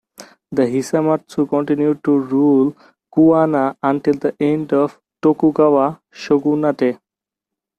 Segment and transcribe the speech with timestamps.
[0.51, 2.75] The Hisamatsu continued to rule
[3.13, 6.99] Kuwana until the end of the Tokugawa shogunate.